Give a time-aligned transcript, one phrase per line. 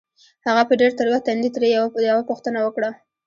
[0.47, 1.67] هغه په ډېر تروه تندي ترې
[2.09, 2.89] يوه پوښتنه وکړه.